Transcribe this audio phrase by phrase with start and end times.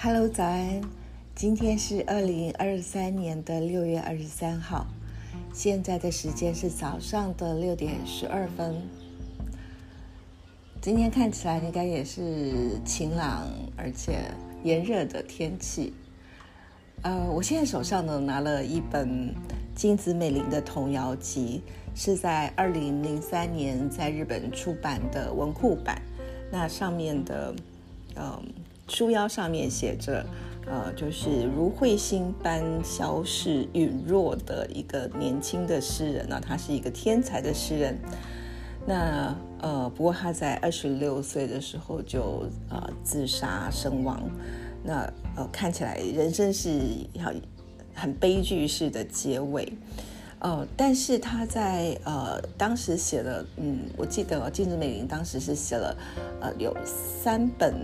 [0.00, 0.80] Hello，早安！
[1.34, 4.86] 今天是二零二三年的六月二十三号，
[5.52, 8.76] 现在的时间是早上的六点十二分。
[10.80, 14.30] 今天看起来应该也是晴朗而且
[14.62, 15.92] 炎热的天气。
[17.02, 19.34] 呃，我现在手上呢拿了一本
[19.74, 21.60] 金子美玲的童谣集，
[21.96, 26.00] 是在二零零三年在日本出版的文库版。
[26.52, 27.52] 那上面的，
[28.14, 28.40] 嗯。
[28.88, 30.24] 书腰上面写着
[30.66, 37.96] ：“呃，就是如彗星般消逝陨落的一个年轻的诗人呢，他是一个天才的诗人。
[38.86, 44.20] 那呃，不过他在二十六岁的时候就呃自杀身亡。
[44.82, 45.00] 那
[45.36, 46.80] 呃，看起来人生是
[47.22, 47.42] 很
[47.94, 49.70] 很悲剧式的结尾。
[50.40, 55.96] 呃，但是他在呃当时写了，嗯，我记得金子美玲当时是写了
[56.40, 57.74] 呃有三本。”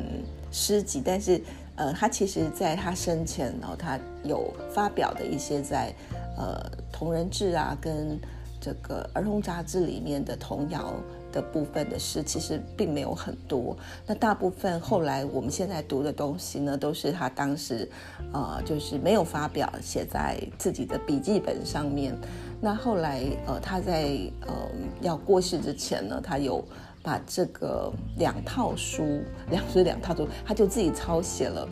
[0.55, 1.43] 诗集，但是，
[1.75, 5.93] 呃，他其实在他生前呢，他有发表的一些在，
[6.39, 6.57] 呃，
[6.93, 8.17] 同人志啊，跟
[8.61, 10.95] 这个儿童杂志里面的童谣
[11.33, 13.77] 的部分的诗，其实并没有很多。
[14.07, 17.91] 那大部分后来我们现在读的东西呢，都是他当时，
[18.33, 22.17] 呃，就是没有发表，写在自己的笔记本上面。
[22.61, 24.17] 那后来，呃，他在
[24.47, 24.55] 呃
[25.01, 26.65] 要过世之前呢，他有。
[27.05, 31.69] 把这个两套书，两所两套书，他就自己抄写了，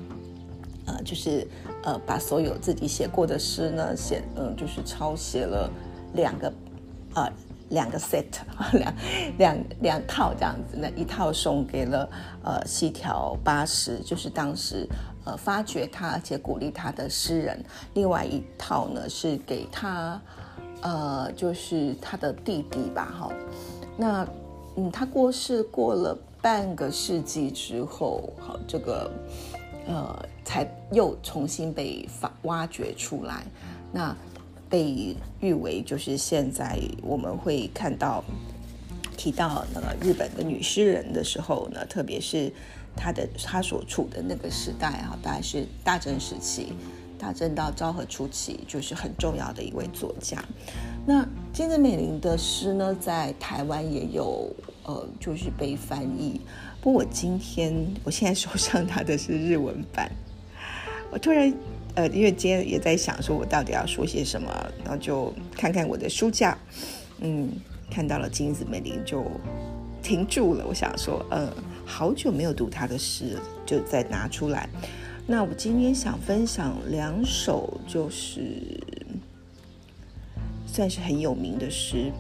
[0.86, 1.48] 呃，就是
[1.84, 5.70] 呃，把所有自己写过的诗呢，写嗯，就是抄写了
[6.12, 6.52] 两个，
[7.14, 7.32] 呃，
[7.70, 8.24] 两个 set，
[8.78, 8.94] 两
[9.38, 10.76] 两两套这样子。
[10.78, 12.06] 那一套送给了
[12.44, 14.86] 呃西条八十，就是当时
[15.24, 17.58] 呃发掘他而且鼓励他的诗人。
[17.94, 20.20] 另外一套呢是给他，
[20.82, 23.32] 呃，就是他的弟弟吧，哈，
[23.96, 24.26] 那。
[24.76, 29.10] 嗯，他过世过了半个世纪之后，好，这个，
[29.86, 33.44] 呃，才又重新被发挖掘出来。
[33.92, 34.16] 那
[34.70, 38.24] 被誉为就是现在我们会看到
[39.18, 42.50] 提到那个日本的女诗人的时候呢，特别是
[42.96, 46.72] 她的她所处的那个时代哈，大概是大正时期，
[47.18, 50.42] 大正到昭和初期，就是很重要的一位作家。
[51.04, 54.48] 那金子美玲的诗呢，在台湾也有，
[54.84, 56.40] 呃，就是被翻译。
[56.80, 57.74] 不过我今天，
[58.04, 60.10] 我现在手上拿的是日文版。
[61.10, 61.52] 我突然，
[61.96, 64.48] 呃，因为今天也在想，说我到底要说些什么，
[64.84, 66.56] 然后就看看我的书架，
[67.18, 67.48] 嗯，
[67.90, 69.24] 看到了金子美玲就
[70.04, 70.64] 停住了。
[70.68, 71.52] 我想说，呃，
[71.84, 73.36] 好久没有读她的诗，
[73.66, 74.68] 就再拿出来。
[75.26, 78.80] 那我今天想分享两首，就是。
[80.72, 82.10] 算是很有名的诗，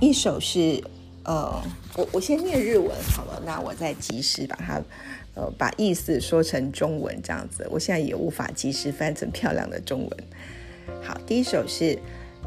[0.00, 0.82] 一首是，
[1.22, 1.62] 呃，
[1.94, 4.80] 我我先念日文好了，那我再及时把它，
[5.34, 7.68] 呃，把意思说成中文这样子。
[7.70, 10.24] 我现在也无法及时翻成漂亮的中文。
[11.02, 11.98] 好，第一首是，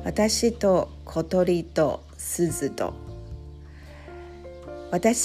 [0.06, 0.10] 私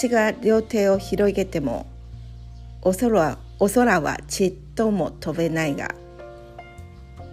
[0.07, 1.87] が両手を広げても、
[2.83, 5.91] お空はお空はちっとも飛べないが、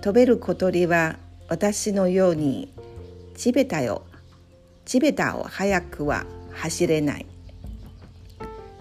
[0.02, 1.18] 飛べる小鳥は。
[1.48, 2.74] 私のように
[3.36, 4.02] 地べたよ
[4.86, 7.26] 地べたを早くは走れない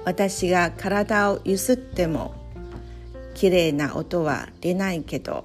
[0.04, 2.34] 私が体をゆすっても
[3.34, 5.44] きれいな音は出ないけど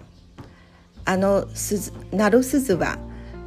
[1.06, 2.98] あの鈴鳴る鈴は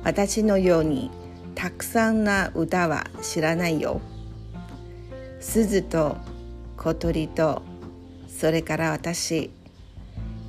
[0.04, 1.10] 私のように
[1.54, 4.00] たくさんな歌は知らないよ
[5.40, 6.16] 鈴と
[6.76, 7.62] 小鳥と
[8.28, 9.50] それから私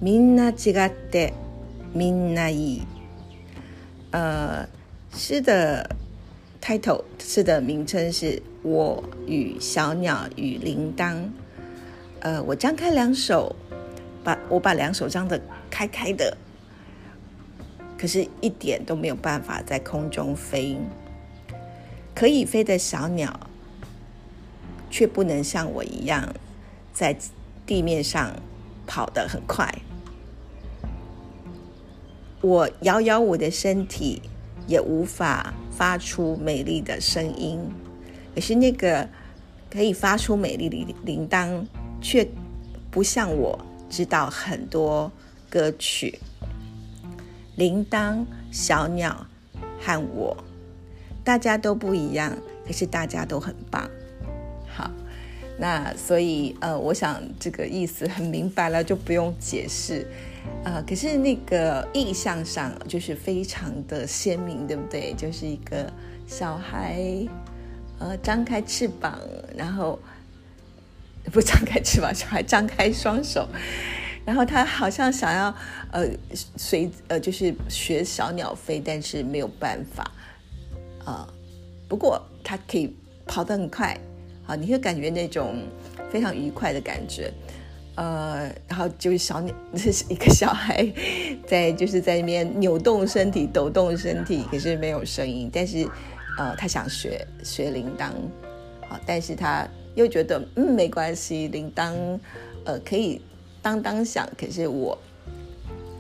[0.02, 0.54] みんな違
[0.88, 1.34] って
[1.94, 2.88] みんないい
[4.14, 4.64] 呃，
[5.16, 5.90] 诗的
[6.62, 8.28] title，诗的名称是
[8.62, 11.16] 《我与小鸟与铃铛》。
[12.20, 13.56] 呃，我张开两手，
[14.24, 16.38] 把我把两手张的开开的，
[17.98, 20.78] 可是，一点都没有办法在空中飞。
[22.14, 23.50] 可以飞的小鸟，
[24.92, 26.32] 却不能像我一样，
[26.94, 27.18] 在
[27.66, 28.36] 地面上
[28.86, 29.68] 跑得很快。
[32.44, 34.22] 我摇摇我的身体，
[34.68, 37.58] 也无法发出美丽的声音。
[38.36, 39.08] 可是那个
[39.72, 41.66] 可以发出美丽的铃铛，
[42.02, 42.28] 却
[42.92, 43.58] 不像我
[43.90, 45.10] 知道很多
[45.50, 46.20] 歌曲。
[47.56, 49.26] 铃铛、小鸟
[49.80, 50.36] 和我，
[51.24, 52.36] 大家都不一样，
[52.68, 53.90] 可是大家都很棒。
[54.68, 54.92] 好，
[55.58, 60.06] 那所以呃，我想这个意思很明白了，就不用解释。
[60.64, 65.14] 啊，可是那个意象上就是非常的鲜明，对不对？
[65.16, 65.92] 就是一个
[66.28, 67.02] 小孩，
[68.00, 69.20] 呃，张开翅膀，
[69.58, 70.00] 然后
[71.34, 73.48] 不张开翅膀，小孩张开双手，
[74.26, 75.54] 然后他好像想要，
[75.92, 76.08] 呃，
[76.56, 80.12] 随呃，就是学小鸟飞，但是没有办法，
[81.04, 81.28] 啊，
[81.90, 82.96] 不过他可以
[83.26, 83.98] 跑得很快，
[84.46, 85.62] 好，你会感觉那种
[86.10, 87.32] 非常愉快的感觉。
[87.96, 90.86] 呃，然后就是小鸟，这 是一个小孩，
[91.46, 95.50] 在就是在那边扭动身体、抖动身体，可是没有声音。
[95.54, 95.88] 但是，
[96.40, 98.06] 呃，他想学学铃铛，
[98.90, 101.94] 啊，但是他又觉得，嗯，没关系，铃铛，
[102.64, 103.22] 呃，可以
[103.62, 104.28] 当当响。
[104.40, 104.98] 可是我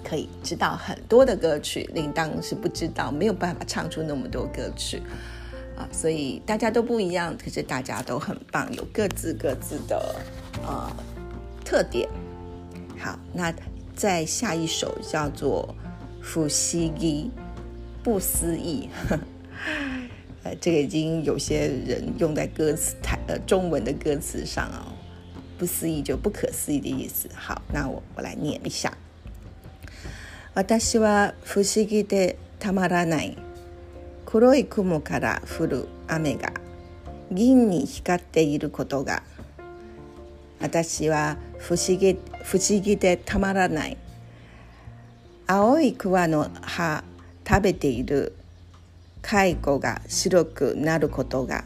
[0.03, 4.99] 可以知道很多的歌曲，铃铛是不知道，没有办法唱出那么多歌曲，
[5.77, 10.03] 啊，所以大家都不一样，可是大家都很棒，有各自各自的，
[10.65, 10.91] 呃，
[11.63, 12.07] 特点。
[12.99, 13.53] 好，那
[13.95, 15.73] 再下一首叫做
[16.33, 17.29] 《不思一
[18.03, 18.89] 不思议》
[20.43, 24.91] 呃，这个已经有些人用在歌词台呃中文的歌词上哦，
[25.57, 27.29] 不思议就不可思议的意思。
[27.33, 28.91] 好，那我我来念一下。
[30.77, 33.35] 私は不思議でたまらない
[34.25, 36.53] 黒い雲から降る雨が
[37.31, 39.23] 銀に光っていることが
[40.63, 43.97] 私は不思議不思議でたまらない
[45.45, 47.03] 青い桑の葉
[47.45, 48.33] 食べている
[49.21, 51.65] 蚕が白くなることが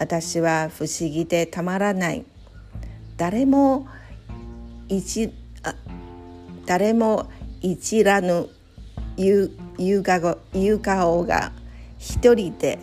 [0.00, 2.24] 私は不思議でたまらない
[3.16, 3.86] 誰も
[4.88, 5.30] 一
[5.62, 5.76] あ
[6.66, 7.30] 誰も
[7.60, 8.48] 一らぬ
[9.16, 9.52] 夕
[10.02, 10.34] 顔
[11.24, 11.52] が
[11.96, 12.80] 一人で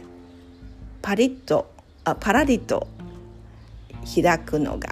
[1.02, 1.70] パリッと
[2.06, 2.88] あパラリと
[4.09, 4.89] 開くのが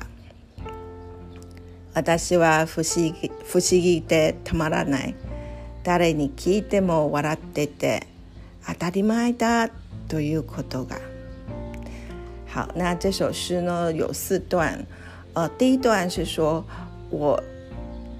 [1.95, 5.15] 私は不思議不思議でたまらない
[5.83, 8.05] 誰に聞いても笑ってて
[8.67, 9.69] 当たり前だ
[10.09, 10.97] ということが
[12.53, 14.85] 好那这首诗呢有四段
[15.33, 16.63] 呃第一段是说
[17.11, 17.41] 我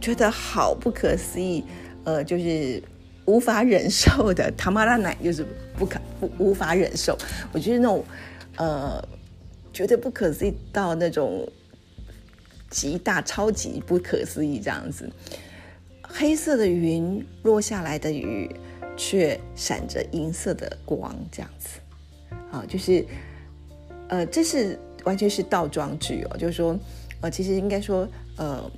[0.02, 1.64] 觉得好不可思议
[2.04, 2.82] 呃就是
[3.26, 5.46] 无法忍受的， 他妈拉奶就是
[5.78, 7.18] 不可不无法忍受。
[7.52, 8.02] 我觉得那种，
[8.56, 9.04] 呃，
[9.74, 11.48] 绝对不可思议到那种
[12.70, 15.10] 极大超级不可思议这样子，
[16.02, 18.50] 黑色的云落下来的雨
[18.98, 21.70] 却闪着银色的光，这样子，
[22.52, 23.06] 啊，就是
[24.10, 26.78] 呃，这是完全是倒装句哦，就是说，
[27.22, 28.70] 呃，其实应该说，呃，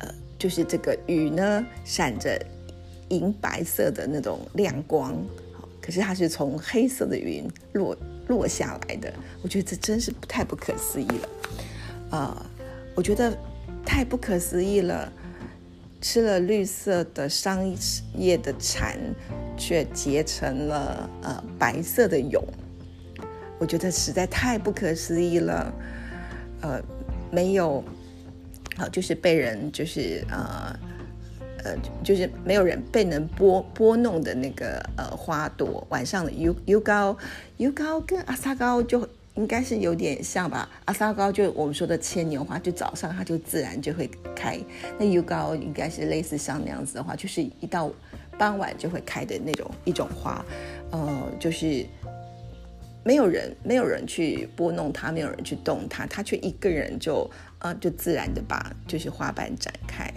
[0.00, 2.36] 呃，就是这个雨呢闪着
[3.10, 5.14] 银白色的那种亮光，
[5.80, 7.96] 可是它是从黑色的云落。
[8.28, 11.28] 落下来的，我觉得这真是太不可思议了，
[12.10, 12.46] 呃，
[12.94, 13.36] 我觉得
[13.84, 15.10] 太不可思议了，
[16.00, 17.60] 吃了绿色的桑
[18.16, 18.98] 叶的蚕，
[19.56, 22.40] 却结成了呃白色的蛹，
[23.58, 25.72] 我觉得实在太不可思议了，
[26.60, 26.80] 呃，
[27.32, 27.82] 没有，
[28.76, 30.78] 啊，就是被人就是呃。
[31.64, 37.16] 呃，就是没有人被能拨拨弄的那个呃花朵，晚上的油油膏
[37.56, 40.68] 油膏跟阿萨高就应该是有点像吧？
[40.84, 44.58] 阿萨高就我们说的牵牛花，就早上它就自然就会开。
[44.98, 47.90] 那油高应该是类似像那样子的话，就是一到
[48.38, 50.44] 傍晚就会开的那种一种花。
[50.90, 51.84] 呃，就是
[53.04, 60.08] 没有人没有人去拨弄它，没有人去动它，它却一个人就呃，就自然的把就是花瓣展开。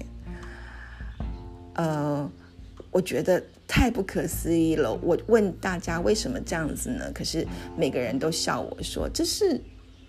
[1.82, 2.32] 呃，
[2.92, 4.94] 我觉得太不可思议了。
[5.02, 7.12] 我问大家为什么这样子呢？
[7.12, 7.46] 可是
[7.76, 9.60] 每个人都笑我说这是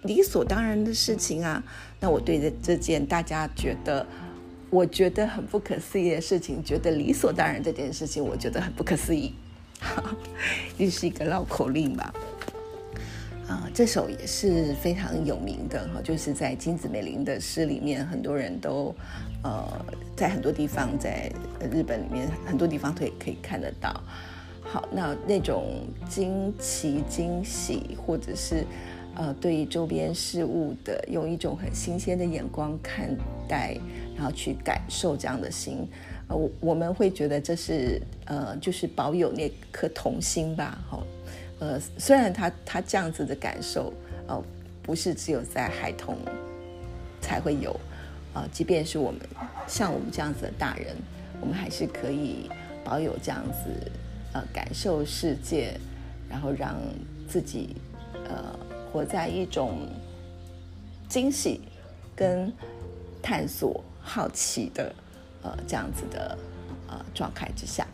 [0.03, 1.63] 理所当然的事情啊。
[1.99, 4.07] 那我对这这件大家觉得
[4.69, 9.33] 我觉得很不可思议的事情，觉得理所当然这件事情，我觉得很不可思议。
[9.81, 10.15] 哈，
[10.77, 12.13] 又是一个绕口令吧。
[13.49, 18.95] 啊，这首也是非常有名的哈，就是在金子美玲的诗里面，很多人都，
[19.43, 19.67] 呃，
[20.17, 21.31] 在很多地方，在
[21.73, 24.01] 日本里面很多地方都可以看得到。
[24.63, 28.65] 好，那那种惊奇、惊喜，或者是
[29.17, 33.15] 呃，对于周边事物的用一种很新鲜的眼光看
[33.49, 33.77] 待，
[34.17, 35.87] 然后去感受这样的心，
[36.29, 41.05] 呃，我我们会觉得这是呃，就是保有那颗童心吧，好。
[41.63, 43.95] 呃，虽然他他这样子的感受，
[44.27, 44.43] 哦，
[44.83, 46.19] 不是只有在孩童
[47.21, 47.71] 才会有，
[48.35, 49.21] 啊，即便是我们
[49.69, 50.97] 像我们这样子的大人，
[51.41, 52.51] 我们还是可以
[52.85, 53.71] 保有这样子，
[54.33, 55.79] 呃，感受世界，
[56.29, 56.75] 然后让
[57.29, 57.77] 自己，
[58.29, 58.59] 呃，
[58.93, 59.89] 活在一种
[61.09, 61.61] 惊喜
[62.17, 62.53] 跟
[63.23, 64.93] 探索好奇的，
[65.45, 66.37] 呃，这样子的，
[66.89, 67.87] 呃，状态之下。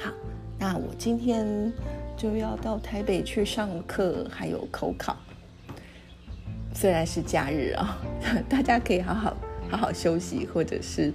[0.00, 0.10] 好，
[0.58, 1.72] 那我今天。
[2.16, 5.16] 就要到台北去上课，还有口考。
[6.74, 7.98] 虽然是假日啊，
[8.48, 9.36] 大家可以好好
[9.70, 11.12] 好好休息，或者是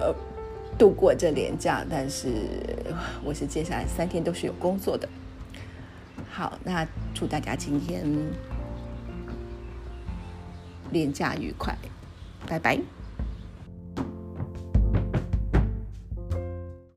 [0.00, 0.14] 呃
[0.78, 1.84] 度过这连假。
[1.88, 2.32] 但是
[3.24, 5.08] 我是接下来三天都是有工作的。
[6.30, 8.04] 好，那祝大家今天
[10.90, 11.76] 连假愉快，
[12.48, 12.78] 拜拜。